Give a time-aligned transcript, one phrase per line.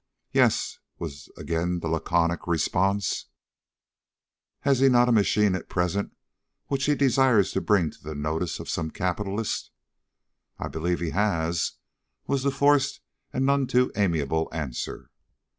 [0.31, 3.25] "Yes," was again the laconic response.
[4.61, 6.17] "Has he not a machine at present
[6.69, 9.69] which he desires to bring to the notice of some capitalist?"
[10.57, 11.73] "I believe he has,"
[12.25, 12.99] was the forced
[13.31, 15.11] and none too amiable answer.